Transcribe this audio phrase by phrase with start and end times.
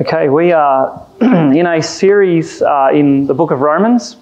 [0.00, 4.16] Okay, we are in a series uh, in the book of Romans.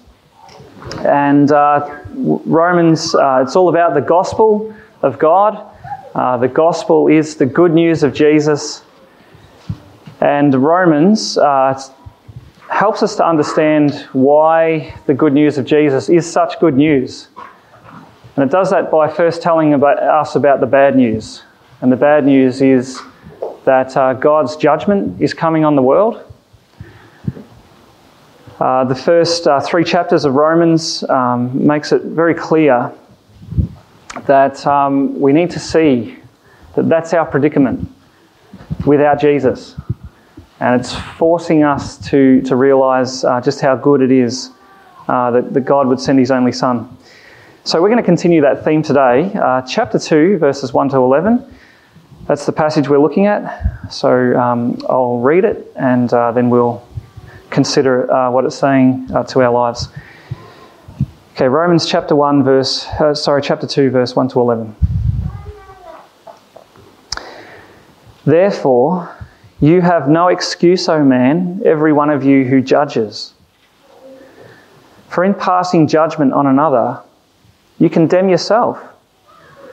[1.05, 5.73] And uh, Romans, uh, it's all about the gospel of God.
[6.13, 8.83] Uh, the gospel is the good news of Jesus.
[10.19, 11.81] And Romans uh,
[12.69, 17.29] helps us to understand why the good news of Jesus is such good news.
[18.35, 21.43] And it does that by first telling about us about the bad news.
[21.79, 23.01] And the bad news is
[23.65, 26.23] that uh, God's judgment is coming on the world.
[28.59, 32.91] Uh, the first uh, three chapters of Romans um, makes it very clear
[34.25, 36.17] that um, we need to see
[36.75, 37.89] that that's our predicament
[38.85, 39.75] without Jesus.
[40.59, 44.51] And it's forcing us to, to realize uh, just how good it is
[45.07, 46.97] uh, that, that God would send his only Son.
[47.63, 49.31] So we're going to continue that theme today.
[49.35, 51.45] Uh, chapter 2, verses 1 to 11.
[52.29, 53.91] That's the passage we're looking at.
[53.91, 56.87] So um, I'll read it and uh, then we'll
[57.49, 59.89] consider uh, what it's saying uh, to our lives.
[61.33, 64.75] Okay, Romans chapter 1, verse, uh, sorry, chapter 2, verse 1 to 11.
[68.25, 69.11] Therefore,
[69.59, 73.33] you have no excuse, O man, every one of you who judges.
[75.07, 77.01] For in passing judgment on another,
[77.79, 78.79] you condemn yourself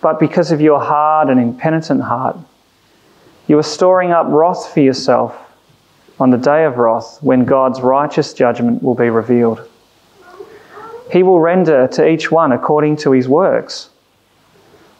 [0.00, 2.36] But because of your hard and impenitent heart,
[3.46, 5.36] you are storing up wrath for yourself
[6.18, 9.66] on the day of wrath when God's righteous judgment will be revealed.
[11.10, 13.88] He will render to each one according to his works.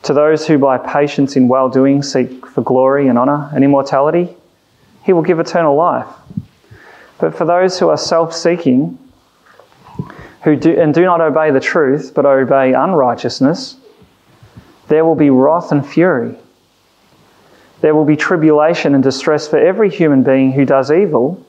[0.04, 4.34] To those who by patience in well doing seek for glory and honour and immortality,
[5.04, 6.08] he will give eternal life.
[7.19, 8.98] But for those who are self seeking,
[10.42, 13.76] who do, and do not obey the truth, but obey unrighteousness,
[14.90, 16.34] there will be wrath and fury.
[17.80, 21.46] There will be tribulation and distress for every human being who does evil,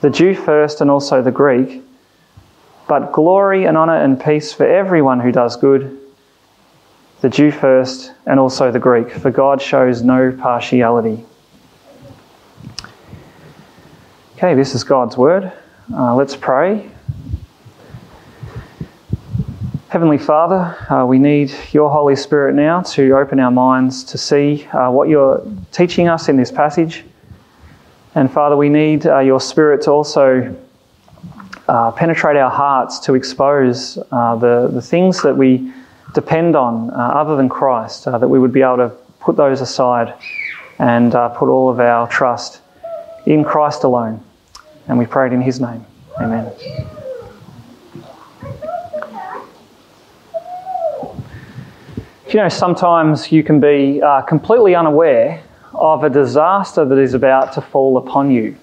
[0.00, 1.84] the Jew first and also the Greek,
[2.88, 6.00] but glory and honour and peace for everyone who does good,
[7.20, 11.24] the Jew first and also the Greek, for God shows no partiality.
[14.36, 15.52] Okay, this is God's word.
[15.94, 16.90] Uh, let's pray.
[19.92, 24.66] Heavenly Father, uh, we need your Holy Spirit now to open our minds to see
[24.72, 27.04] uh, what you're teaching us in this passage.
[28.14, 30.56] And Father, we need uh, your Spirit to also
[31.68, 35.70] uh, penetrate our hearts to expose uh, the, the things that we
[36.14, 38.88] depend on uh, other than Christ, that we would be able to
[39.20, 40.14] put those aside
[40.78, 42.62] and put all of our trust
[43.26, 44.24] in Christ alone.
[44.88, 45.84] And we pray it in His name.
[46.18, 46.50] Amen.
[52.32, 55.42] You know, sometimes you can be uh, completely unaware
[55.74, 58.56] of a disaster that is about to fall upon you.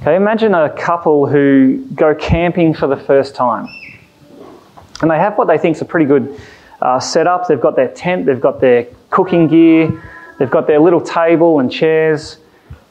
[0.00, 3.66] Okay, imagine a couple who go camping for the first time.
[5.00, 6.40] And they have what they think is a pretty good
[6.80, 7.48] uh, setup.
[7.48, 10.02] They've got their tent, they've got their cooking gear,
[10.38, 12.38] they've got their little table and chairs,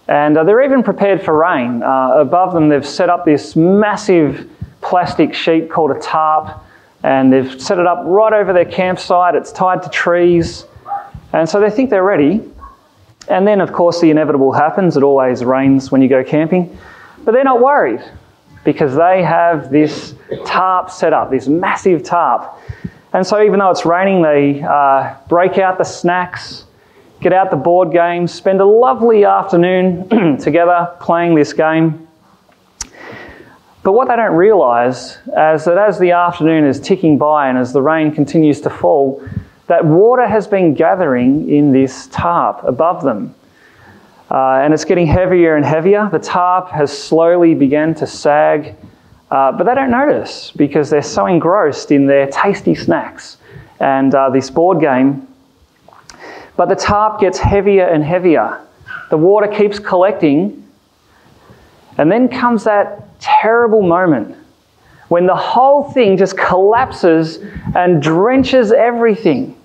[0.08, 1.84] and uh, they're even prepared for rain.
[1.84, 4.50] Uh, above them, they've set up this massive
[4.81, 6.62] plastic sheet called a tarp
[7.03, 9.35] and they've set it up right over their campsite.
[9.35, 10.66] It's tied to trees.
[11.34, 12.44] And so they think they're ready.
[13.28, 14.97] And then, of course, the inevitable happens.
[14.97, 16.78] It always rains when you go camping.
[17.23, 18.01] But they're not worried
[18.63, 22.59] because they have this tarp set up, this massive tarp.
[23.13, 26.65] And so, even though it's raining, they uh, break out the snacks,
[27.19, 32.07] get out the board games, spend a lovely afternoon together playing this game.
[33.83, 37.74] But what they don't realise is that as the afternoon is ticking by and as
[37.74, 39.28] the rain continues to fall,
[39.68, 43.33] that water has been gathering in this tarp above them.
[44.30, 46.10] Uh, and it's getting heavier and heavier.
[46.12, 48.75] The tarp has slowly begun to sag,
[49.31, 53.38] uh, but they don't notice because they're so engrossed in their tasty snacks
[53.80, 55.28] and uh, this board game.
[56.56, 58.62] But the tarp gets heavier and heavier.
[59.10, 60.66] The water keeps collecting,
[61.98, 64.35] and then comes that terrible moment
[65.07, 67.39] when the whole thing just collapses
[67.75, 69.57] and drenches everything.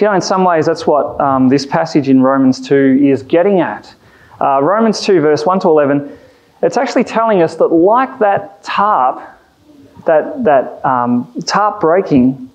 [0.00, 3.60] You know, in some ways, that's what um, this passage in Romans 2 is getting
[3.60, 3.94] at.
[4.40, 6.18] Uh, Romans 2, verse 1 to 11,
[6.62, 9.22] it's actually telling us that, like that tarp,
[10.06, 12.50] that, that um, tarp breaking,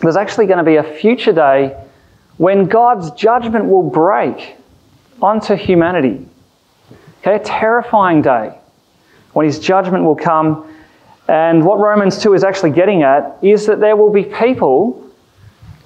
[0.00, 1.80] there's actually going to be a future day
[2.38, 4.56] when God's judgment will break
[5.22, 6.26] onto humanity.
[7.26, 8.56] Okay, a terrifying day
[9.32, 10.72] when his judgment will come.
[11.26, 15.02] And what Romans 2 is actually getting at is that there will be people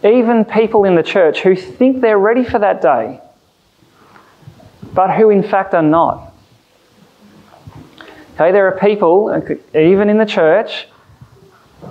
[0.02, 3.20] even people in the church who think they're ready for that day,
[4.94, 6.32] but who in fact are not.
[8.34, 9.42] Okay, there are people,
[9.74, 10.88] even in the church,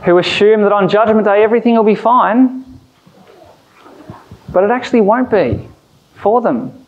[0.03, 2.65] who assume that on Judgment Day everything will be fine,
[4.51, 5.67] but it actually won't be
[6.15, 6.85] for them.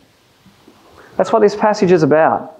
[1.16, 2.51] That's what this passage is about.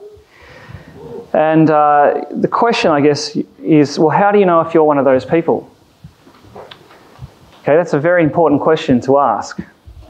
[1.33, 4.99] And uh, the question, I guess, is well, how do you know if you're one
[4.99, 5.71] of those people?
[7.63, 9.61] Okay, that's a very important question to ask.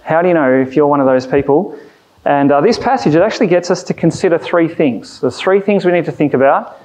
[0.02, 1.78] How do you know if you're one of those people?
[2.24, 5.20] And uh, this passage, it actually gets us to consider three things.
[5.20, 6.80] There's three things we need to think about.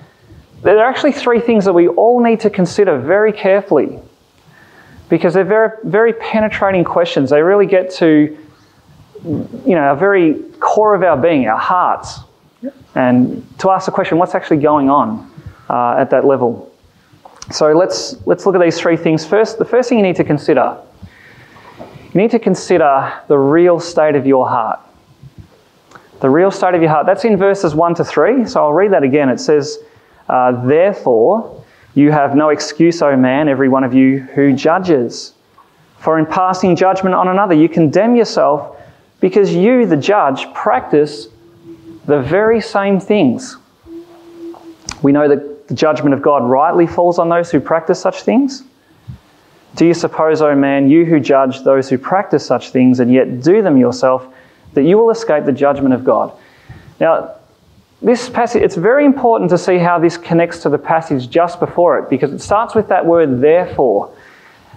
[0.63, 3.99] There are actually three things that we all need to consider very carefully
[5.09, 7.29] because they're very, very penetrating questions.
[7.29, 8.37] They really get to,
[9.23, 12.19] you know, a very core of our being, our hearts,
[12.97, 15.31] and to ask the question, what's actually going on
[15.69, 16.73] uh, at that level?
[17.51, 19.25] So let's, let's look at these three things.
[19.25, 20.77] First, the first thing you need to consider
[22.13, 24.79] you need to consider the real state of your heart.
[26.21, 27.05] The real state of your heart.
[27.05, 28.47] That's in verses 1 to 3.
[28.47, 29.29] So I'll read that again.
[29.29, 29.77] It says,
[30.27, 31.63] uh, Therefore,
[31.93, 35.33] you have no excuse, O man, every one of you who judges.
[35.99, 38.75] For in passing judgment on another, you condemn yourself
[39.19, 41.27] because you, the judge, practice
[42.07, 43.57] the very same things.
[45.03, 48.63] We know that the judgment of God rightly falls on those who practice such things?
[49.75, 53.13] Do you suppose, O oh man, you who judge those who practice such things and
[53.13, 54.25] yet do them yourself,
[54.73, 56.31] that you will escape the judgment of God?
[56.99, 57.35] Now,
[58.01, 61.99] this passage, it's very important to see how this connects to the passage just before
[61.99, 64.13] it, because it starts with that word therefore.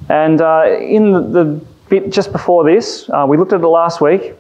[0.09, 4.01] And uh, in the, the, bit just before this, uh, we looked at it last
[4.01, 4.35] week,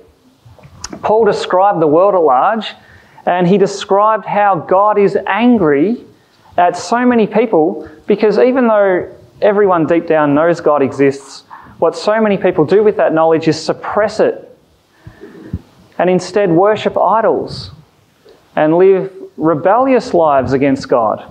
[1.03, 2.75] Paul described the world at large,
[3.27, 6.05] and he described how God is angry
[6.57, 11.45] at so many people because even though everyone deep down knows God exists,
[11.79, 14.47] what so many people do with that knowledge is suppress it
[15.99, 17.71] and instead worship idols
[18.57, 21.25] and live rebellious lives against God.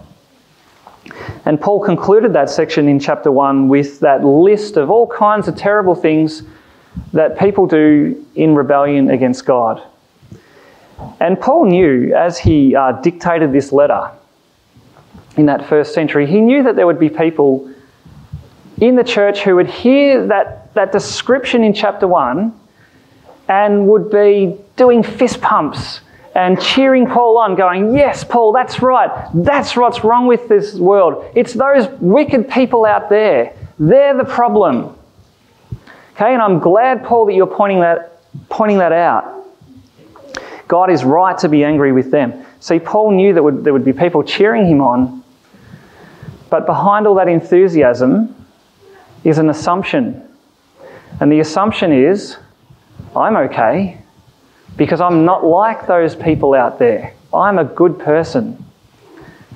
[1.45, 5.55] And Paul concluded that section in chapter 1 with that list of all kinds of
[5.55, 6.43] terrible things
[7.13, 9.81] that people do in rebellion against God.
[11.19, 14.11] And Paul knew as he uh, dictated this letter
[15.37, 17.73] in that first century, he knew that there would be people
[18.81, 22.53] in the church who would hear that, that description in chapter 1
[23.47, 26.01] and would be doing fist pumps
[26.35, 29.09] and cheering Paul on, going, Yes, Paul, that's right.
[29.33, 31.25] That's what's wrong with this world.
[31.35, 33.55] It's those wicked people out there.
[33.79, 34.95] They're the problem.
[36.19, 38.19] Okay, and I'm glad, Paul, that you're pointing that,
[38.49, 39.45] pointing that out.
[40.67, 42.45] God is right to be angry with them.
[42.59, 45.19] See, Paul knew that would, there would be people cheering him on
[46.49, 48.35] but behind all that enthusiasm
[49.23, 50.27] is an assumption.
[51.19, 52.37] And the assumption is,
[53.15, 53.99] I'm okay
[54.77, 57.13] because I'm not like those people out there.
[57.33, 58.65] I'm a good person.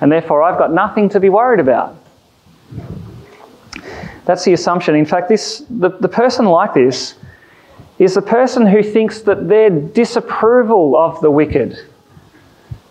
[0.01, 1.95] And therefore, I've got nothing to be worried about.
[4.25, 4.95] That's the assumption.
[4.95, 7.15] In fact, this, the, the person like this
[7.99, 11.77] is the person who thinks that their disapproval of the wicked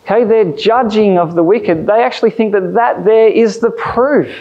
[0.05, 4.35] Okay, their judging of the wicked, they actually think that that there is the proof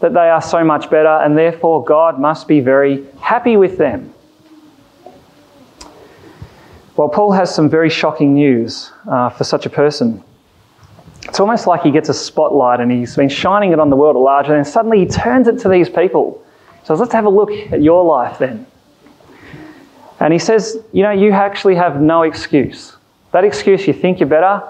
[0.00, 4.14] that they are so much better and therefore God must be very happy with them.
[6.96, 10.22] Well, Paul has some very shocking news uh, for such a person.
[11.28, 14.16] It's almost like he gets a spotlight and he's been shining it on the world
[14.16, 16.42] at large, and then suddenly he turns it to these people.
[16.84, 18.66] So let's have a look at your life then.
[20.20, 22.96] And he says, You know, you actually have no excuse.
[23.32, 24.62] That excuse, you think you're better,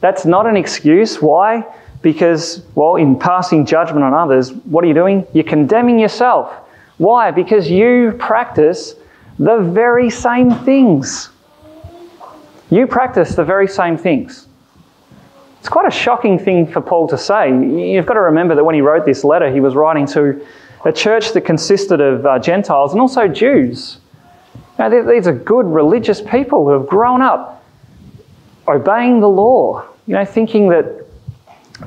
[0.00, 1.20] that's not an excuse.
[1.20, 1.64] Why?
[2.00, 5.26] Because, well, in passing judgment on others, what are you doing?
[5.34, 6.50] You're condemning yourself.
[6.96, 7.30] Why?
[7.30, 8.94] Because you practice
[9.38, 11.28] the very same things.
[12.70, 14.45] You practice the very same things.
[15.66, 17.48] It's quite a shocking thing for Paul to say.
[17.48, 20.46] You've got to remember that when he wrote this letter, he was writing to
[20.84, 23.98] a church that consisted of uh, Gentiles and also Jews.
[24.78, 27.64] Now, these are good religious people who have grown up
[28.68, 31.04] obeying the law, you know, thinking that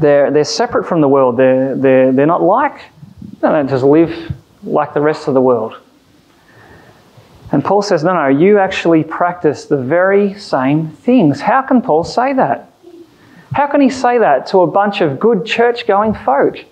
[0.01, 2.81] they're, they're separate from the world, they're, they're, they're not like,
[3.39, 5.79] they just live like the rest of the world.
[7.53, 11.39] And Paul says, no, no, you actually practice the very same things.
[11.39, 12.68] How can Paul say that?
[13.53, 16.63] How can he say that to a bunch of good church going folk?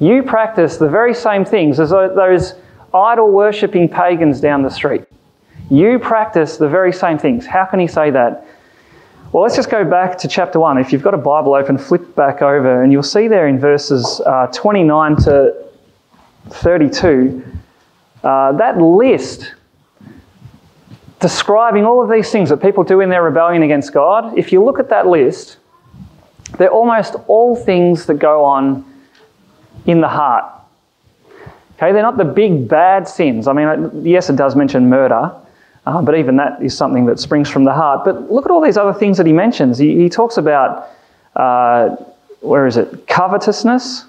[0.00, 2.54] You practice the very same things as those
[2.92, 5.04] idol worshipping pagans down the street.
[5.70, 7.46] You practice the very same things.
[7.46, 8.46] How can he say that?
[9.32, 10.78] Well, let's just go back to chapter 1.
[10.78, 14.20] If you've got a Bible open, flip back over, and you'll see there in verses
[14.26, 15.54] uh, 29 to
[16.48, 17.44] 32
[18.24, 19.54] uh, that list
[21.20, 24.36] describing all of these things that people do in their rebellion against God.
[24.38, 25.58] If you look at that list,
[26.58, 28.84] they're almost all things that go on
[29.86, 30.44] in the heart.
[31.76, 33.48] Okay, they're not the big bad sins.
[33.48, 35.32] I mean, yes, it does mention murder,
[35.86, 38.04] uh, but even that is something that springs from the heart.
[38.04, 39.78] But look at all these other things that he mentions.
[39.78, 40.90] He, he talks about,
[41.36, 41.96] uh,
[42.40, 43.06] where is it?
[43.06, 44.04] Covetousness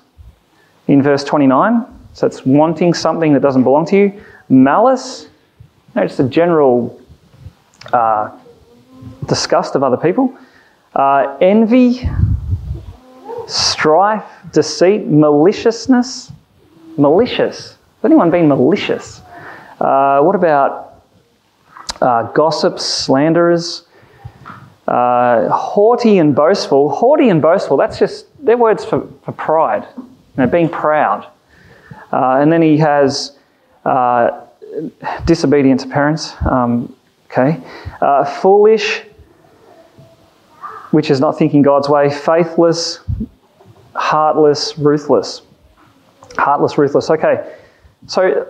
[0.87, 1.85] in verse 29.
[2.13, 4.23] So it's wanting something that doesn't belong to you.
[4.49, 5.29] Malice,
[5.95, 7.01] no, just a general
[7.93, 8.37] uh,
[9.27, 10.37] disgust of other people.
[10.93, 12.01] Uh, envy,
[13.51, 16.31] strife, deceit, maliciousness.
[16.97, 17.71] Malicious.
[17.71, 19.21] Has anyone been malicious?
[19.79, 21.03] Uh, what about
[22.01, 23.83] uh, gossips, slanderers,
[24.87, 26.89] uh, haughty and boastful.
[26.89, 31.29] Haughty and boastful, that's just, they're words for, for pride, you know, being proud.
[32.11, 33.37] Uh, and then he has
[33.85, 34.45] uh,
[35.25, 36.93] disobedient to parents, um,
[37.25, 37.61] okay.
[38.01, 39.03] Uh, foolish,
[40.91, 42.09] which is not thinking God's way.
[42.09, 42.99] Faithless,
[44.01, 45.43] heartless, ruthless.
[46.35, 47.09] Heartless, ruthless.
[47.11, 47.55] Okay,
[48.07, 48.47] so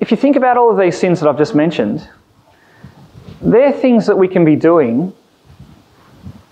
[0.00, 2.06] if you think about all of these sins that I've just mentioned,
[3.40, 5.12] they're things that we can be doing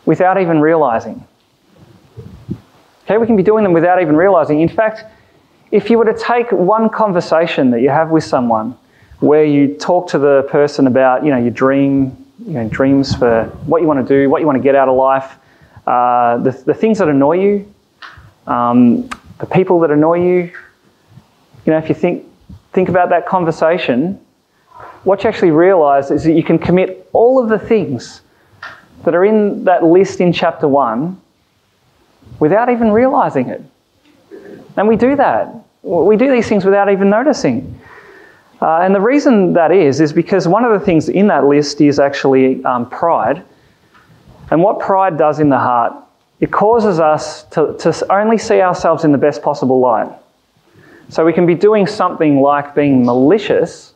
[0.05, 1.27] without even realizing.
[3.05, 4.61] Okay, we can be doing them without even realizing.
[4.61, 5.05] In fact,
[5.73, 8.79] if you were to take one conversation that you have with someone
[9.19, 13.45] where you talk to the person about, you know, your dream, you know, dreams for
[13.67, 15.37] what you want to do, what you want to get out of life,
[15.87, 17.75] uh, the, the things that annoy you,
[18.47, 20.53] um, the people that annoy you,
[21.65, 22.25] you know, if you think,
[22.73, 24.21] think about that conversation,
[25.05, 28.23] what you actually realize is that you can commit all of the things
[29.05, 31.21] that are in that list in chapter 1
[32.41, 33.63] without even realizing it.
[34.77, 35.55] And we do that.
[35.83, 37.81] We do these things without even noticing.
[38.61, 41.81] Uh, and the reason that is, is because one of the things in that list
[41.81, 43.43] is actually um, pride.
[44.51, 45.95] And what pride does in the heart,
[46.41, 50.11] it causes us to, to only see ourselves in the best possible light.
[51.09, 53.95] So we can be doing something like being malicious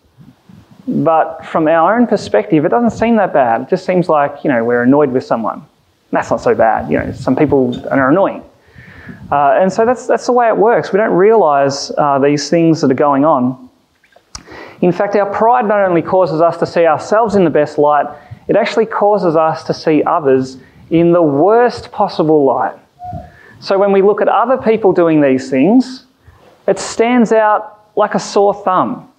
[0.90, 3.62] but from our own perspective, it doesn't seem that bad.
[3.62, 5.64] It just seems like, you know, we're annoyed with someone.
[6.10, 6.90] That's not so bad.
[6.90, 8.42] You know, some people are annoying.
[9.30, 10.92] Uh, and so that's, that's the way it works.
[10.92, 13.68] We don't realize uh, these things that are going on.
[14.80, 18.06] In fact, our pride not only causes us to see ourselves in the best light,
[18.48, 20.56] it actually causes us to see others
[20.90, 22.76] in the worst possible light.
[23.60, 26.04] So when we look at other people doing these things,
[26.66, 29.10] it stands out like a sore thumb.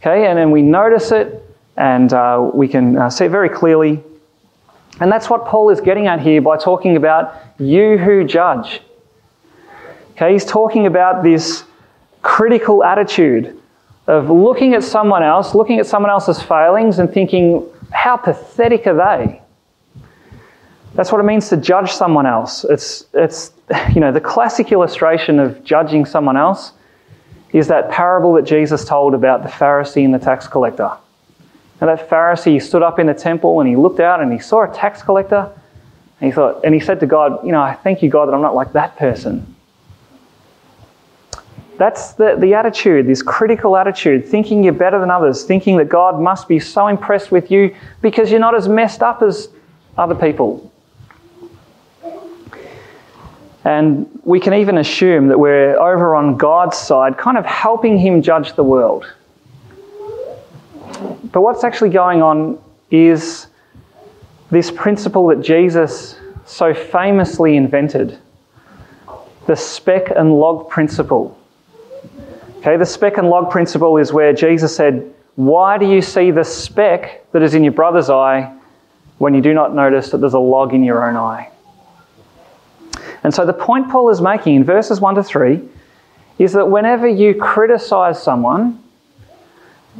[0.00, 1.44] Okay, and then we notice it
[1.76, 4.02] and uh, we can uh, see it very clearly.
[5.00, 8.80] And that's what Paul is getting at here by talking about you who judge.
[10.12, 11.64] Okay, he's talking about this
[12.22, 13.58] critical attitude
[14.06, 18.94] of looking at someone else, looking at someone else's failings, and thinking, how pathetic are
[18.94, 19.40] they?
[20.94, 22.64] That's what it means to judge someone else.
[22.64, 23.52] It's, it's
[23.94, 26.72] you know, the classic illustration of judging someone else
[27.52, 30.90] is that parable that Jesus told about the Pharisee and the tax collector.
[31.80, 34.70] And that Pharisee stood up in the temple and he looked out and he saw
[34.70, 35.50] a tax collector
[36.20, 38.34] and he thought, and he said to God, You know, I thank you, God, that
[38.34, 39.56] I'm not like that person.
[41.78, 46.20] That's the, the attitude, this critical attitude, thinking you're better than others, thinking that God
[46.20, 49.48] must be so impressed with you because you're not as messed up as
[49.96, 50.69] other people.
[53.64, 58.22] And we can even assume that we're over on God's side, kind of helping Him
[58.22, 59.12] judge the world.
[61.32, 62.58] But what's actually going on
[62.90, 63.46] is
[64.50, 68.18] this principle that Jesus so famously invented
[69.46, 71.36] the speck and log principle.
[72.58, 76.44] Okay, the speck and log principle is where Jesus said, Why do you see the
[76.44, 78.54] speck that is in your brother's eye
[79.18, 81.49] when you do not notice that there's a log in your own eye?
[83.22, 85.60] And so the point Paul is making in verses 1 to 3
[86.38, 88.82] is that whenever you criticize someone,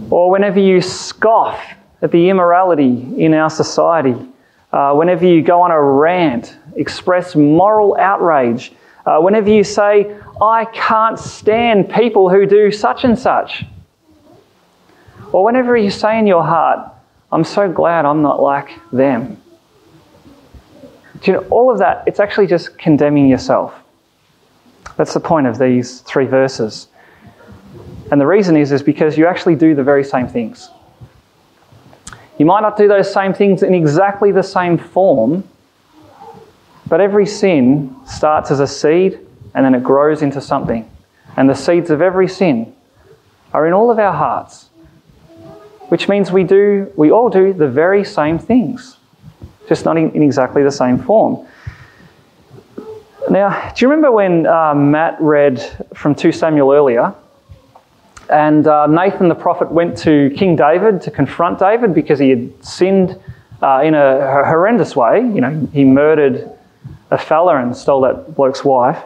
[0.09, 1.61] or whenever you scoff
[2.01, 4.17] at the immorality in our society,
[4.73, 8.73] uh, whenever you go on a rant, express moral outrage,
[9.05, 13.65] uh, whenever you say, I can't stand people who do such and such,
[15.33, 16.93] Or whenever you say in your heart,
[17.31, 19.41] I'm so glad I'm not like them.
[21.21, 23.75] Do you know, all of that, it's actually just condemning yourself.
[24.97, 26.89] That's the point of these three verses.
[28.11, 30.71] And the reason is, is because you actually do the very same things.
[32.39, 35.45] You might not do those same things in exactly the same form,
[36.89, 39.21] but every sin starts as a seed
[39.55, 40.91] and then it grows into something.
[41.37, 42.75] And the seeds of every sin
[43.53, 44.71] are in all of our hearts,
[45.89, 48.97] which means we do, we all do the very same things,
[49.71, 51.47] just not in, in exactly the same form.
[53.31, 55.63] Now, do you remember when uh, Matt read
[55.95, 57.15] from 2 Samuel earlier?
[58.29, 62.65] And uh, Nathan the prophet went to King David to confront David because he had
[62.65, 63.17] sinned
[63.63, 65.21] uh, in a horrendous way.
[65.21, 66.51] You know, he murdered
[67.13, 69.01] a fella and stole that bloke's wife.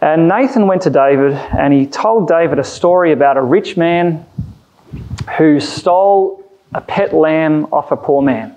[0.00, 4.26] And Nathan went to David and he told David a story about a rich man
[5.38, 8.56] who stole a pet lamb off a poor man.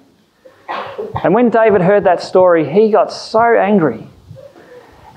[1.24, 4.08] And when David heard that story, he got so angry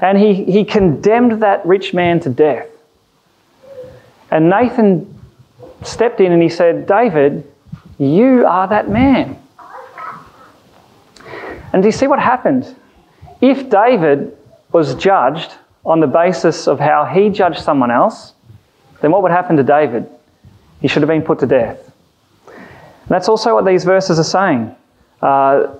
[0.00, 2.68] and he, he condemned that rich man to death.
[4.30, 5.12] And Nathan
[5.82, 7.50] stepped in and he said, David,
[7.98, 9.40] you are that man.
[11.72, 12.74] And do you see what happened?
[13.40, 14.36] If David
[14.72, 15.52] was judged
[15.84, 18.32] on the basis of how he judged someone else,
[19.00, 20.08] then what would happen to David?
[20.80, 21.78] He should have been put to death.
[22.46, 24.74] And that's also what these verses are saying.
[25.22, 25.74] Uh,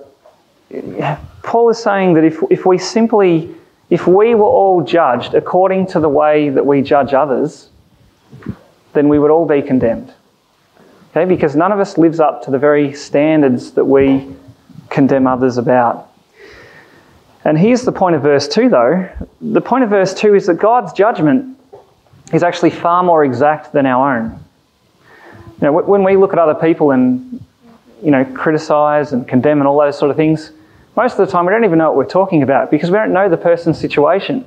[1.43, 3.53] Paul is saying that if, if we simply,
[3.89, 7.69] if we were all judged according to the way that we judge others,
[8.93, 10.13] then we would all be condemned.
[11.11, 14.27] Okay, because none of us lives up to the very standards that we
[14.89, 16.11] condemn others about.
[17.45, 19.09] And here's the point of verse 2, though.
[19.39, 21.57] The point of verse 2 is that God's judgment
[22.33, 24.39] is actually far more exact than our own.
[25.61, 27.43] Know, when we look at other people and,
[28.03, 30.51] you know, criticize and condemn and all those sort of things,
[30.95, 33.13] most of the time we don't even know what we're talking about because we don't
[33.13, 34.45] know the person's situation.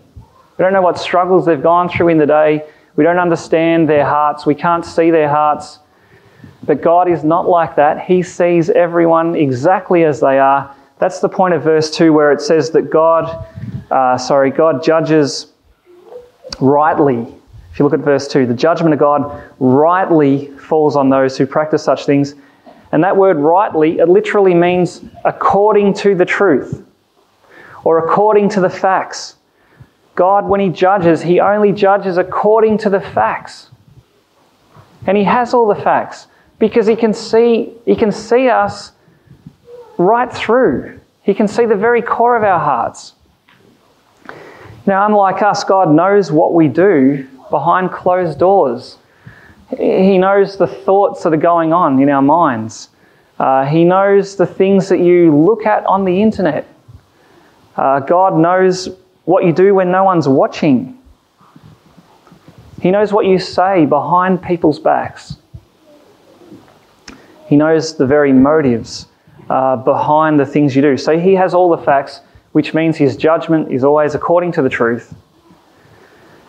[0.58, 2.64] We don't know what struggles they've gone through in the day.
[2.96, 4.46] We don't understand their hearts.
[4.46, 5.78] We can't see their hearts.
[6.64, 8.04] But God is not like that.
[8.04, 12.42] He sees everyone exactly as they are that's the point of verse 2 where it
[12.42, 13.46] says that God,
[13.90, 15.46] uh, sorry, God judges
[16.60, 17.26] rightly.
[17.72, 21.46] If you look at verse 2, the judgment of God rightly falls on those who
[21.46, 22.34] practice such things.
[22.92, 26.85] And that word rightly, it literally means according to the truth
[27.85, 29.37] or according to the facts.
[30.16, 33.70] God, when He judges, He only judges according to the facts.
[35.07, 36.26] And He has all the facts
[36.59, 38.92] because He can see, he can see us
[39.96, 40.98] right through.
[41.22, 43.14] He can see the very core of our hearts.
[44.87, 48.96] Now, unlike us, God knows what we do behind closed doors.
[49.76, 52.88] He knows the thoughts that are going on in our minds.
[53.38, 56.66] Uh, he knows the things that you look at on the internet.
[57.76, 58.88] Uh, God knows
[59.24, 60.98] what you do when no one's watching.
[62.83, 65.37] He knows what you say behind people's backs.
[67.46, 69.06] He knows the very motives
[69.48, 70.96] uh, behind the things you do.
[70.96, 72.20] So he has all the facts,
[72.52, 75.14] which means his judgment is always according to the truth.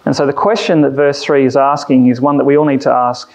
[0.06, 2.82] And so the question that verse 3 is asking is one that we all need
[2.82, 3.32] to ask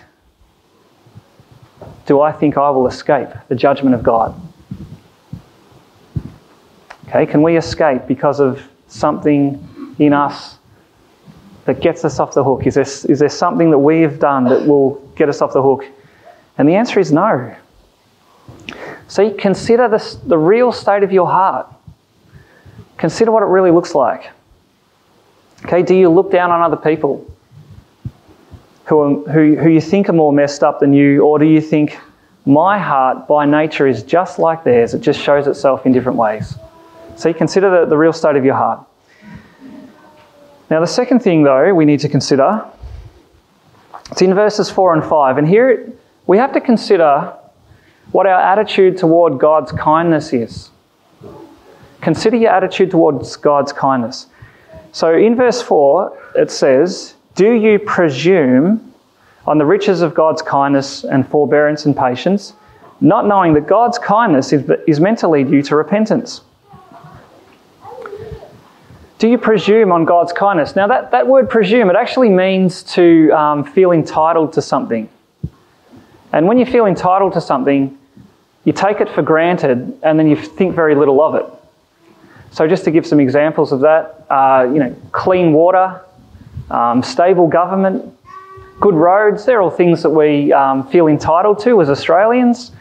[2.07, 4.35] Do I think I will escape the judgment of God?
[7.09, 10.59] Okay, can we escape because of something in us
[11.65, 12.67] that gets us off the hook?
[12.67, 15.63] Is there, is there something that we have done that will get us off the
[15.63, 15.85] hook?
[16.59, 17.55] And the answer is no.
[19.09, 21.73] See, consider the, the real state of your heart.
[22.97, 24.31] Consider what it really looks like.
[25.65, 27.27] Okay, do you look down on other people
[28.85, 31.61] who, are, who, who you think are more messed up than you, or do you
[31.61, 31.99] think,
[32.49, 36.55] my heart by nature is just like theirs, it just shows itself in different ways?
[37.17, 38.87] See, consider the, the real state of your heart.
[40.71, 42.65] Now, the second thing, though, we need to consider,
[44.11, 45.93] it's in verses 4 and 5, and here
[46.27, 47.35] we have to consider
[48.13, 50.71] what our attitude toward God's kindness is.
[52.01, 54.27] Consider your attitude towards God's kindness.
[54.97, 58.95] So in verse 4, it says, Do you presume
[59.47, 62.55] on the riches of God's kindness and forbearance and patience,
[63.03, 66.41] not knowing that God's kindness is, meant to lead you to repentance?
[69.19, 70.75] Do you presume on God's kindness?
[70.75, 75.11] Now, that, that word presume, it actually means to um, feel entitled to something.
[76.33, 77.99] And when you feel entitled to something,
[78.65, 81.56] you take it for granted and then you think very little of it.
[82.57, 86.01] So, just to give some examples of that, uh, you know, clean water,
[86.71, 88.17] um, stable government,
[88.79, 92.73] Good roads, they're all things that we um, feel entitled to as Australians.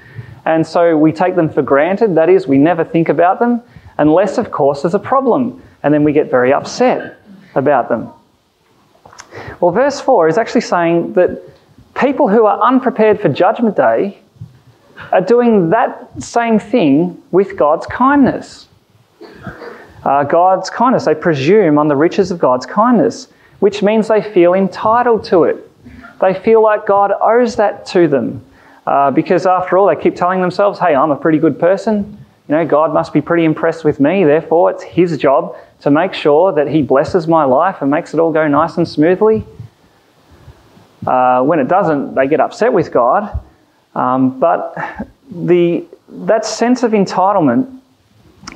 [0.46, 2.16] And so we take them for granted.
[2.16, 3.62] That is, we never think about them,
[3.98, 5.62] unless, of course, there's a problem.
[5.84, 7.18] And then we get very upset
[7.56, 8.10] about them.
[9.62, 11.42] Well, verse 4 is actually saying that
[11.96, 14.20] people who are unprepared for Judgment Day
[15.14, 18.68] are doing that same thing with God's kindness.
[20.04, 23.28] Uh, God's kindness, they presume on the riches of God's kindness,
[23.60, 25.72] which means they feel entitled to it.
[26.22, 28.46] They feel like God owes that to them.
[28.86, 32.18] Uh, because after all, they keep telling themselves, hey, I'm a pretty good person.
[32.48, 34.24] You know, God must be pretty impressed with me.
[34.24, 38.20] Therefore, it's His job to make sure that He blesses my life and makes it
[38.20, 39.44] all go nice and smoothly.
[41.08, 43.40] Uh, when it doesn't, they get upset with God.
[43.96, 44.76] Um, but
[45.32, 47.75] the, that sense of entitlement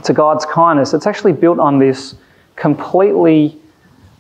[0.04, 2.16] to God's kindness, it's actually built on this
[2.56, 3.58] completely,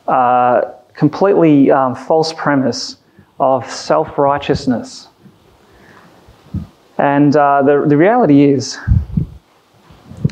[0.08, 2.98] uh, completely um, false premise
[3.40, 5.08] of self righteousness.
[6.98, 8.78] And uh, the, the reality is,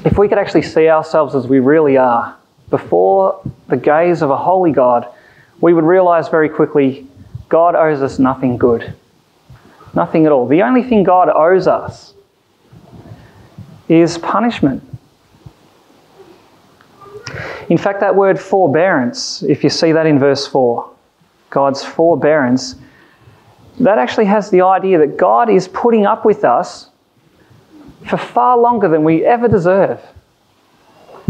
[0.03, 2.35] if we could actually see ourselves as we really are
[2.69, 5.07] before the gaze of a holy God,
[5.61, 7.07] we would realize very quickly
[7.49, 8.93] God owes us nothing good.
[9.93, 10.47] Nothing at all.
[10.47, 12.13] The only thing God owes us
[13.87, 14.83] is punishment.
[17.69, 20.89] In fact, that word forbearance, if you see that in verse 4,
[21.49, 22.75] God's forbearance,
[23.79, 26.89] that actually has the idea that God is putting up with us
[28.07, 30.01] for far longer than we ever deserve.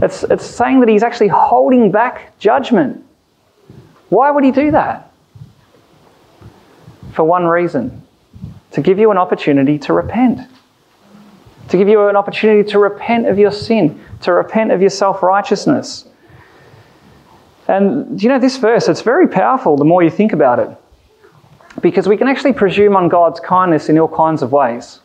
[0.02, 3.04] It's, it's saying that He's actually holding back judgment.
[4.10, 5.12] Why would He do that?
[7.14, 8.04] For one reason
[8.72, 10.48] to give you an opportunity to repent.
[11.70, 15.22] To give you an opportunity to repent of your sin, to repent of your self
[15.22, 16.06] righteousness.
[17.68, 20.70] And you know, this verse, it's very powerful the more you think about it.
[21.82, 25.02] Because we can actually presume on God's kindness in all kinds of ways.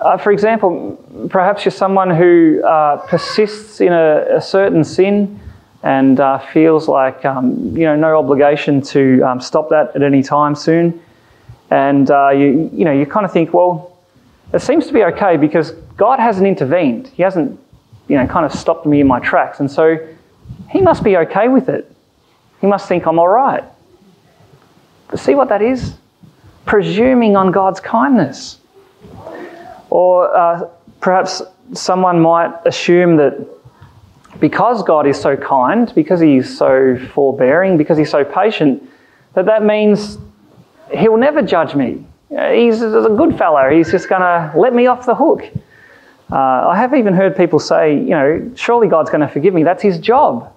[0.00, 5.40] Uh, for example, perhaps you're someone who uh, persists in a, a, certain sin
[5.82, 10.22] and uh, feels like um, you know no obligation to um, stop that at any
[10.22, 11.00] time soon,
[11.70, 13.95] and uh, you you know you kind of think, well,
[14.52, 17.08] it seems to be okay because God hasn't intervened.
[17.08, 17.58] He hasn't
[18.08, 19.98] you know kind of stopped me in my tracks, and so
[20.70, 21.90] He must be okay with it.
[22.60, 23.64] He must think I'm all right.
[25.08, 25.94] But see what that is?
[26.64, 28.58] Presuming on God's kindness.
[29.90, 30.68] Or uh,
[31.00, 31.42] perhaps
[31.74, 33.46] someone might assume that
[34.40, 38.82] because God is so kind, because He's so forbearing, because He's so patient,
[39.34, 40.18] that that means
[40.92, 42.04] He'll never judge me.
[42.28, 43.70] He's a good fellow.
[43.70, 45.44] He's just going to let me off the hook.
[46.30, 49.62] Uh, I have even heard people say, you know, surely God's going to forgive me.
[49.62, 50.52] That's His job.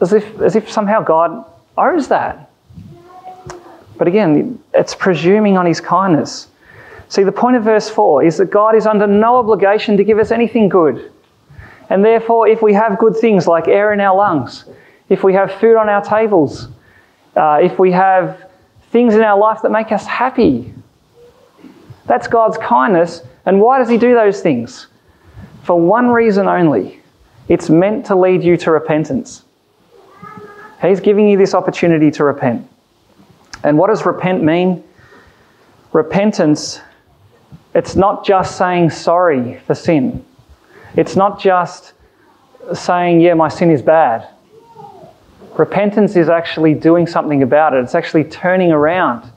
[0.00, 1.44] As if, as if somehow God
[1.76, 2.50] owes that.
[3.98, 6.48] But again, it's presuming on his kindness.
[7.08, 10.18] See, the point of verse 4 is that God is under no obligation to give
[10.18, 11.12] us anything good.
[11.88, 14.64] And therefore, if we have good things like air in our lungs,
[15.08, 16.68] if we have food on our tables,
[17.36, 18.45] uh, if we have
[18.90, 20.72] things in our life that make us happy,
[22.06, 23.22] that's God's kindness.
[23.44, 24.86] And why does He do those things?
[25.62, 27.00] For one reason only
[27.48, 29.44] it's meant to lead you to repentance.
[30.82, 32.68] He's giving you this opportunity to repent.
[33.62, 34.84] And what does repent mean?
[35.92, 36.80] Repentance,
[37.74, 40.24] it's not just saying sorry for sin.
[40.96, 41.92] It's not just
[42.74, 44.28] saying, yeah, my sin is bad.
[45.58, 47.82] Repentance is actually doing something about it.
[47.82, 49.30] It's actually turning around.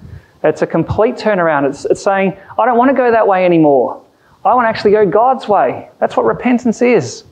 [0.43, 1.69] It's a complete turnaround.
[1.69, 4.03] It's, it's saying, I don't want to go that way anymore.
[4.45, 5.89] I want to actually go God's way.
[5.99, 7.23] That's what repentance is.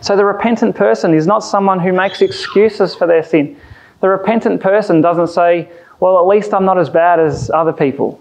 [0.00, 3.58] So the repentant person is not someone who makes excuses for their sin.
[4.00, 8.20] The repentant person doesn't say, well, at least I'm not as bad as other people.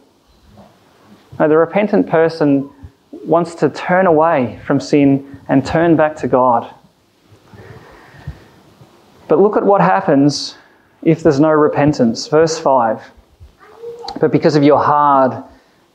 [1.40, 2.70] No, the repentant person
[3.26, 6.74] wants to turn away from sin and turn back to God.
[9.30, 10.58] But look at what happens
[11.04, 12.28] if there's no repentance.
[12.28, 13.02] Verse 5.
[14.20, 15.44] But because of your hard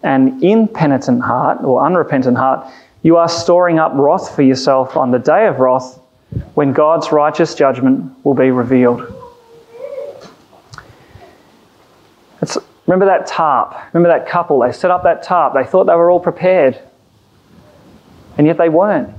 [0.03, 2.67] and impenitent heart, or unrepentant heart,
[3.03, 5.99] you are storing up wrath for yourself on the day of wrath
[6.55, 9.03] when God's righteous judgment will be revealed.
[12.41, 13.75] It's, remember that tarp?
[13.93, 14.61] Remember that couple?
[14.61, 15.55] They set up that tarp.
[15.55, 16.81] They thought they were all prepared.
[18.39, 19.11] And yet they weren't.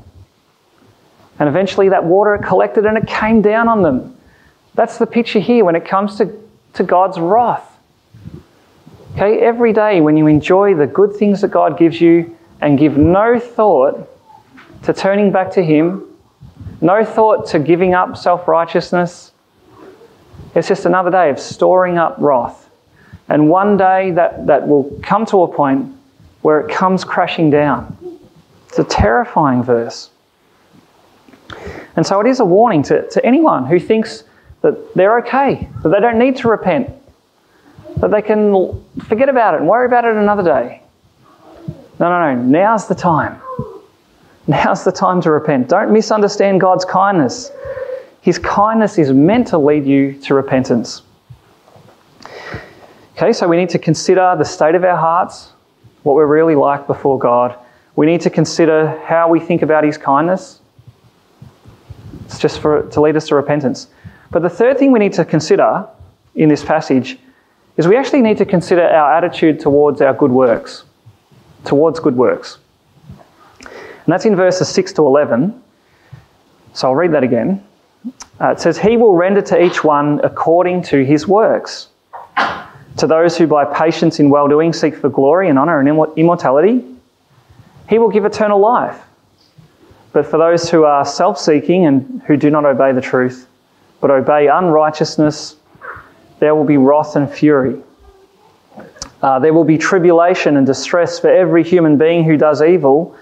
[1.39, 4.15] And eventually that water collected and it came down on them.
[4.73, 6.31] That's the picture here when it comes to,
[6.73, 7.71] to God's wrath.
[9.13, 12.97] Okay, every day when you enjoy the good things that God gives you and give
[12.97, 14.09] no thought
[14.83, 16.03] to turning back to Him,
[16.81, 19.31] no thought to giving up self righteousness,
[20.53, 22.69] It's just another day of storing up wrath.
[23.29, 25.95] And one day that, that will come to a point
[26.41, 27.97] where it comes crashing down.
[28.67, 30.09] It's a terrifying verse.
[31.95, 34.23] And so it is a warning to, to anyone who thinks
[34.61, 36.89] that they're okay, that they don't need to repent,
[37.97, 40.81] that they can forget about it and worry about it another day.
[41.99, 42.41] No, no, no.
[42.41, 43.39] Now's the time.
[44.47, 45.69] Now's the time to repent.
[45.69, 47.51] Don't misunderstand God's kindness.
[48.21, 51.03] His kindness is meant to lead you to repentance.
[53.15, 55.53] Okay, so we need to consider the state of our hearts,
[56.03, 57.57] what we're really like before God.
[57.95, 60.59] We need to consider how we think about His kindness.
[62.25, 63.87] It's just for, to lead us to repentance.
[64.31, 65.87] But the third thing we need to consider
[66.35, 67.17] in this passage
[67.77, 70.83] is we actually need to consider our attitude towards our good works.
[71.65, 72.57] Towards good works.
[73.59, 75.61] And that's in verses 6 to 11.
[76.73, 77.65] So I'll read that again.
[78.39, 81.89] Uh, it says, He will render to each one according to his works.
[82.97, 86.83] To those who by patience in well doing seek for glory and honour and immortality,
[87.89, 89.01] He will give eternal life.
[90.15, 93.49] But for those who are self seeking and who do not obey the truth,
[93.99, 95.57] but obey unrighteousness,
[96.39, 97.81] there will be wrath and fury.
[99.21, 103.13] Uh, there will be tribulation and distress for every human being who does evil,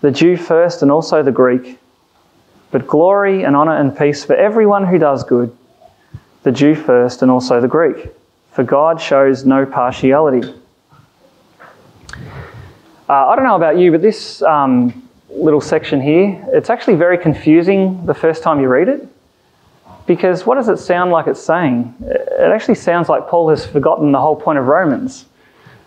[0.00, 1.80] the Jew first and also the Greek.
[2.70, 5.52] But glory and honour and peace for everyone who does good,
[6.44, 8.12] the Jew first and also the Greek.
[8.52, 10.54] For God shows no partiality.
[13.08, 15.02] Uh, I don't know about you, but this um,
[15.34, 19.08] little section here, it's actually very confusing the first time you read it.
[20.06, 21.94] Because what does it sound like it's saying?
[22.00, 25.26] It actually sounds like Paul has forgotten the whole point of Romans.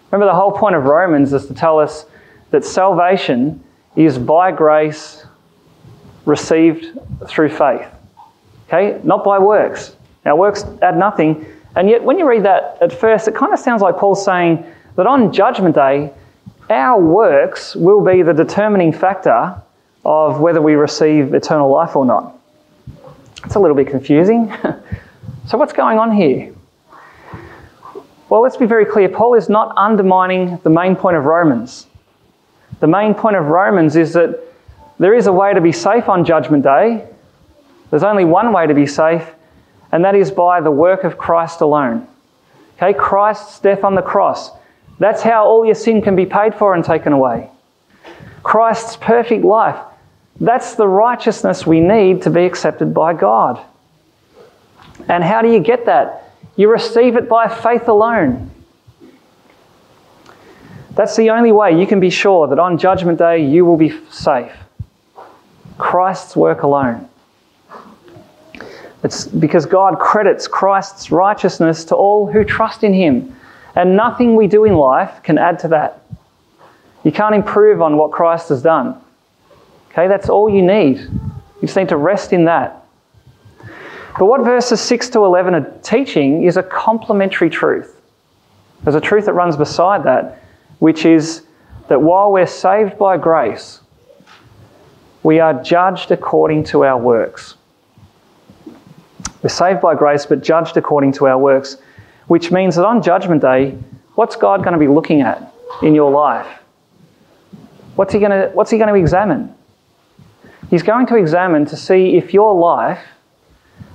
[0.09, 2.05] Remember, the whole point of Romans is to tell us
[2.51, 3.61] that salvation
[3.95, 5.25] is by grace
[6.25, 7.87] received through faith.
[8.67, 8.99] Okay?
[9.03, 9.95] Not by works.
[10.23, 11.45] Now, works add nothing.
[11.75, 14.65] And yet, when you read that at first, it kind of sounds like Paul's saying
[14.95, 16.11] that on Judgment Day,
[16.69, 19.61] our works will be the determining factor
[20.03, 22.37] of whether we receive eternal life or not.
[23.43, 24.51] It's a little bit confusing.
[25.47, 26.53] so, what's going on here?
[28.29, 29.07] Well, let's be very clear.
[29.07, 31.85] Paul is not undermining the main point of Romans.
[32.79, 34.39] The main point of Romans is that
[34.97, 37.07] there is a way to be safe on Judgment Day.
[37.89, 39.29] There's only one way to be safe,
[39.91, 42.07] and that is by the work of Christ alone.
[42.77, 44.51] Okay, Christ's death on the cross.
[44.99, 47.49] That's how all your sin can be paid for and taken away.
[48.43, 49.79] Christ's perfect life.
[50.39, 53.59] That's the righteousness we need to be accepted by God.
[55.07, 56.33] And how do you get that?
[56.55, 58.51] You receive it by faith alone.
[60.91, 63.93] That's the only way you can be sure that on Judgment Day you will be
[64.09, 64.53] safe.
[65.77, 67.09] Christ's work alone.
[69.03, 73.35] It's because God credits Christ's righteousness to all who trust in Him.
[73.75, 76.01] And nothing we do in life can add to that.
[77.03, 78.99] You can't improve on what Christ has done.
[79.91, 80.97] Okay, that's all you need.
[80.99, 82.83] You just need to rest in that.
[84.17, 88.01] But what verses 6 to 11 are teaching is a complementary truth.
[88.83, 90.41] There's a truth that runs beside that,
[90.79, 91.43] which is
[91.89, 93.81] that while we're saved by grace,
[95.23, 97.55] we are judged according to our works.
[99.41, 101.77] We're saved by grace, but judged according to our works,
[102.27, 103.77] which means that on Judgment Day,
[104.15, 106.47] what's God going to be looking at in your life?
[107.95, 109.53] What's he going to, what's he going to examine?
[110.69, 112.99] He's going to examine to see if your life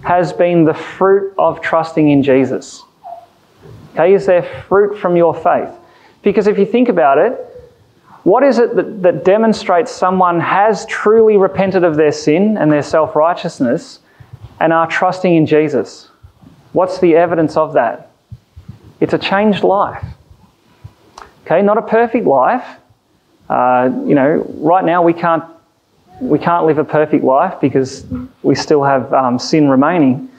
[0.02, 2.82] has been the fruit of trusting in Jesus.
[3.92, 5.70] Okay, is there fruit from your faith?
[6.22, 7.38] Because if you think about it,
[8.22, 12.82] what is it that, that demonstrates someone has truly repented of their sin and their
[12.82, 14.00] self righteousness
[14.60, 16.10] and are trusting in Jesus?
[16.72, 18.09] What's the evidence of that?
[19.00, 20.04] It's a changed life.
[21.44, 22.66] Okay, not a perfect life.
[23.48, 25.44] Uh, you know, right now we can't
[26.20, 28.04] we can't live a perfect life because
[28.42, 30.30] we still have um, sin remaining.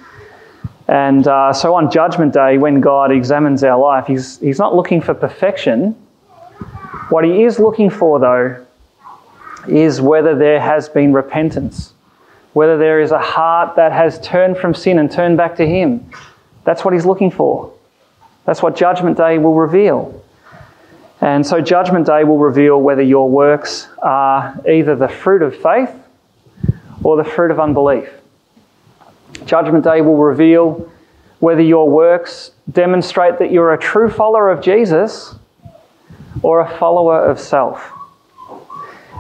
[0.87, 5.01] And uh, so on Judgment Day, when God examines our life, he's, he's not looking
[5.01, 5.93] for perfection.
[7.09, 8.65] What He is looking for, though,
[9.67, 11.93] is whether there has been repentance,
[12.53, 16.09] whether there is a heart that has turned from sin and turned back to Him.
[16.63, 17.73] That's what He's looking for.
[18.45, 20.21] That's what Judgment Day will reveal.
[21.21, 25.91] And so, Judgment Day will reveal whether your works are either the fruit of faith
[27.03, 28.09] or the fruit of unbelief.
[29.45, 30.91] Judgment Day will reveal
[31.39, 35.35] whether your works demonstrate that you're a true follower of Jesus
[36.41, 37.91] or a follower of self.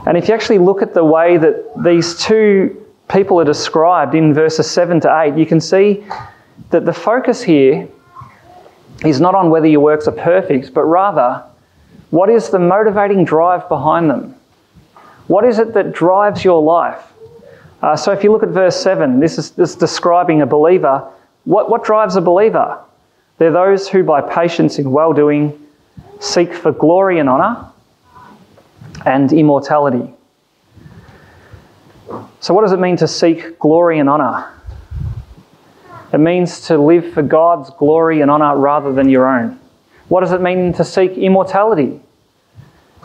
[0.07, 4.33] And if you actually look at the way that these two people are described in
[4.33, 6.03] verses 7 to 8, you can see
[6.69, 7.87] that the focus here
[9.05, 11.43] is not on whether your works are perfect, but rather
[12.11, 14.35] what is the motivating drive behind them?
[15.27, 17.01] What is it that drives your life?
[17.81, 21.07] Uh, so if you look at verse 7, this is, this is describing a believer.
[21.45, 22.79] What, what drives a believer?
[23.37, 25.57] They're those who, by patience in well doing,
[26.19, 27.65] seek for glory and honour
[29.05, 30.13] and immortality.
[32.39, 34.47] So, what does it mean to seek glory and honour?
[36.13, 39.59] It means to live for God's glory and honour rather than your own.
[40.09, 42.01] What does it mean to seek immortality?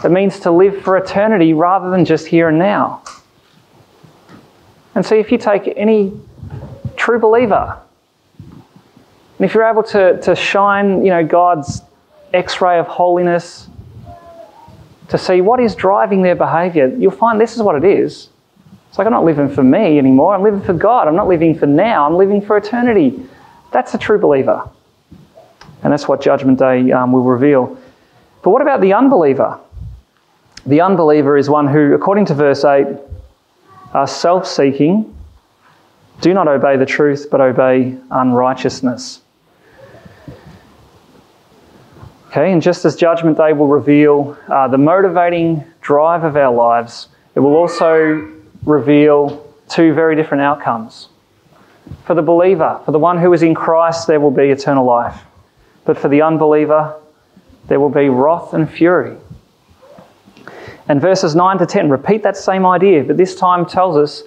[0.04, 3.02] It means to live for eternity rather than just here and now.
[4.94, 6.18] And see, if you take any
[6.96, 7.78] true believer,
[8.40, 11.82] and if you're able to, to shine, you know, God's
[12.32, 13.68] x-ray of holiness
[15.08, 18.30] to see what is driving their behaviour, you'll find this is what it is.
[18.96, 20.34] It's like I'm not living for me anymore.
[20.34, 21.06] I'm living for God.
[21.06, 22.06] I'm not living for now.
[22.06, 23.22] I'm living for eternity.
[23.70, 24.66] That's a true believer.
[25.82, 27.76] And that's what Judgment Day um, will reveal.
[28.42, 29.60] But what about the unbeliever?
[30.64, 32.86] The unbeliever is one who, according to verse 8,
[33.92, 35.14] are self seeking,
[36.22, 39.20] do not obey the truth, but obey unrighteousness.
[42.28, 47.08] Okay, and just as Judgment Day will reveal uh, the motivating drive of our lives,
[47.34, 48.32] it will also
[48.66, 51.08] reveal two very different outcomes.
[52.04, 55.22] For the believer, for the one who is in Christ, there will be eternal life.
[55.84, 57.00] But for the unbeliever,
[57.68, 59.16] there will be wrath and fury.
[60.88, 64.22] And verses 9 to 10 repeat that same idea, but this time tells us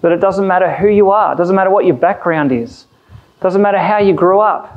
[0.00, 2.86] that it doesn't matter who you are, it doesn't matter what your background is,
[3.38, 4.76] it doesn't matter how you grew up,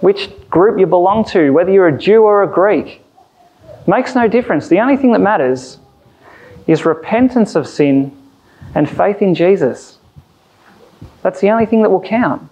[0.00, 3.02] which group you belong to, whether you're a Jew or a Greek.
[3.86, 4.68] Makes no difference.
[4.68, 5.78] The only thing that matters
[6.66, 8.16] is repentance of sin
[8.74, 9.98] and faith in Jesus.
[11.22, 12.50] That's the only thing that will count.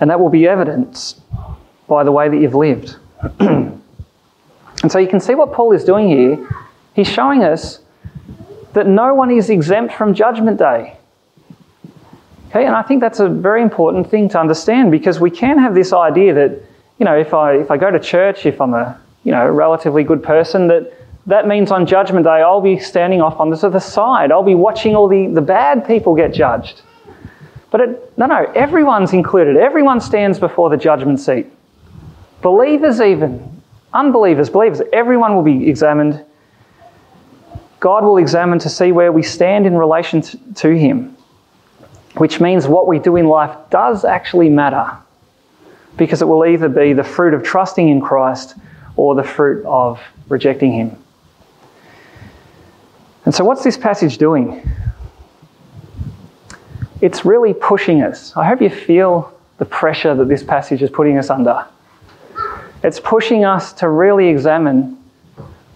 [0.00, 1.20] And that will be evidenced
[1.86, 2.96] by the way that you've lived.
[3.40, 3.80] and
[4.88, 6.48] so you can see what Paul is doing here.
[6.94, 7.80] He's showing us
[8.72, 10.96] that no one is exempt from Judgment Day.
[12.48, 15.74] Okay, and I think that's a very important thing to understand because we can have
[15.74, 16.60] this idea that,
[16.98, 20.04] you know, if I if I go to church, if I'm a you know relatively
[20.04, 20.92] good person, that
[21.26, 24.32] that means on Judgment Day I'll be standing off on the other side.
[24.32, 26.82] I'll be watching all the, the bad people get judged.
[27.70, 29.56] But it, no, no, everyone's included.
[29.56, 31.46] Everyone stands before the judgment seat.
[32.42, 33.62] Believers, even
[33.94, 36.24] unbelievers, believers, everyone will be examined.
[37.80, 41.16] God will examine to see where we stand in relation to, to Him
[42.16, 44.90] which means what we do in life does actually matter
[45.96, 48.54] because it will either be the fruit of trusting in Christ
[48.96, 51.01] or the fruit of rejecting Him.
[53.24, 54.68] And so, what's this passage doing?
[57.00, 58.36] It's really pushing us.
[58.36, 61.66] I hope you feel the pressure that this passage is putting us under.
[62.82, 64.98] It's pushing us to really examine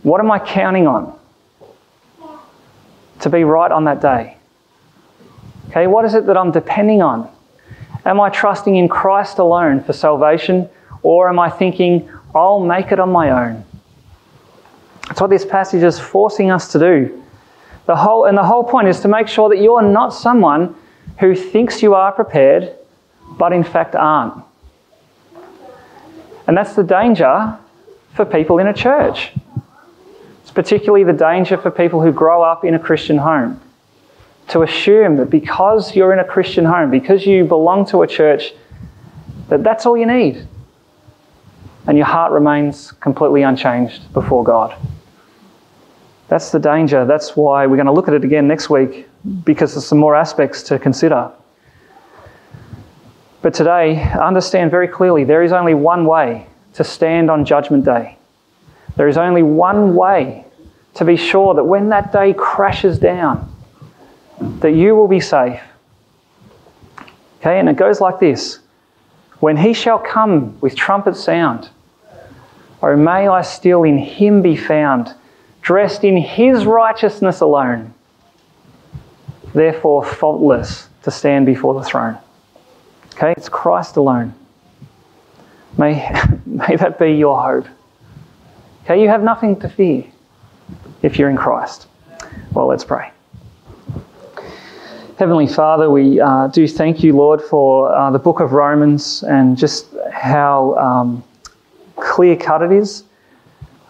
[0.03, 1.17] what am I counting on
[3.21, 4.37] to be right on that day?
[5.71, 7.29] Okay, what is it that I'm depending on?
[8.05, 10.69] Am I trusting in Christ alone for salvation,
[11.03, 13.65] or am I thinking, I'll make it on my own?
[15.09, 17.23] That's what this passage is forcing us to do.
[17.87, 20.75] The whole, and the whole point is to make sure that you're not someone
[21.21, 22.75] who thinks you are prepared,
[23.39, 24.43] but in fact aren't.
[26.47, 27.59] And that's the danger
[28.15, 29.33] for people in a church.
[30.43, 33.61] It's particularly the danger for people who grow up in a Christian home
[34.49, 38.53] to assume that because you're in a Christian home, because you belong to a church,
[39.49, 40.47] that that's all you need.
[41.87, 44.77] And your heart remains completely unchanged before God.
[46.29, 47.05] That's the danger.
[47.05, 49.09] That's why we're going to look at it again next week
[49.45, 51.31] because there's some more aspects to consider.
[53.43, 58.19] But today, understand very clearly there is only one way to stand on Judgment Day.
[58.97, 60.45] There is only one way
[60.95, 63.53] to be sure that when that day crashes down,
[64.61, 65.61] that you will be safe.
[67.41, 68.61] Okay, and it goes like this
[69.41, 71.69] When he shall come with trumpet sound,
[72.83, 75.15] O may I still in him be found,
[75.67, 77.93] dressed in his righteousness alone,
[79.53, 82.17] therefore faultless to stand before the throne.
[83.15, 84.33] Okay, it's Christ alone.
[85.77, 86.09] May,
[86.47, 87.67] may that be your hope.
[88.85, 90.05] Okay, you have nothing to fear
[91.03, 91.89] if you're in Christ.
[92.53, 93.11] Well, let's pray.
[95.19, 99.59] Heavenly Father, we uh, do thank you, Lord, for uh, the book of Romans and
[99.59, 101.25] just how um,
[101.97, 103.03] clear cut it is.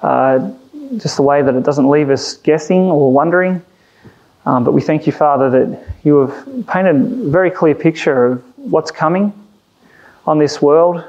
[0.01, 0.53] Uh,
[0.99, 3.62] just the way that it doesn't leave us guessing or wondering.
[4.45, 8.45] Um, but we thank you, Father, that you have painted a very clear picture of
[8.57, 9.32] what's coming
[10.26, 11.05] on this world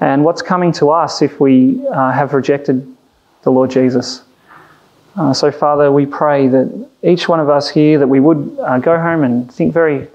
[0.00, 2.86] and what's coming to us if we uh, have rejected
[3.42, 4.22] the Lord Jesus.
[5.16, 8.78] Uh, so, Father, we pray that each one of us here that we would uh,
[8.78, 10.08] go home and think very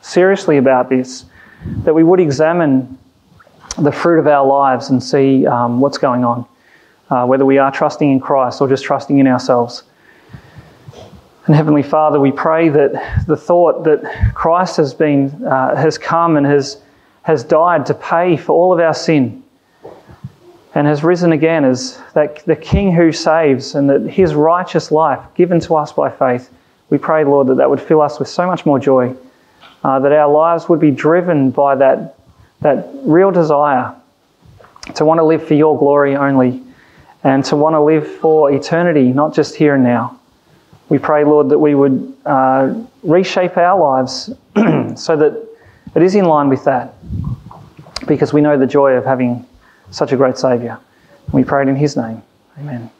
[0.00, 1.26] seriously about this,
[1.84, 2.98] that we would examine
[3.78, 6.46] the fruit of our lives and see um, what's going on,
[7.10, 9.84] uh, whether we are trusting in Christ or just trusting in ourselves.
[11.46, 16.36] And Heavenly Father, we pray that the thought that Christ has been uh, has come
[16.36, 16.82] and has
[17.22, 19.42] has died to pay for all of our sin
[20.74, 25.20] and has risen again as that the King who saves and that his righteous life
[25.34, 26.50] given to us by faith.
[26.90, 29.14] We pray, Lord, that that would fill us with so much more joy,
[29.84, 32.18] uh, that our lives would be driven by that,
[32.60, 33.94] that real desire
[34.94, 36.62] to want to live for your glory only
[37.28, 40.18] and to want to live for eternity, not just here and now.
[40.88, 44.30] We pray, Lord, that we would uh, reshape our lives
[44.96, 45.46] so that
[45.94, 46.94] it is in line with that
[48.06, 49.46] because we know the joy of having
[49.90, 50.80] such a great Saviour.
[51.30, 52.22] We pray it in His name.
[52.58, 52.90] Amen.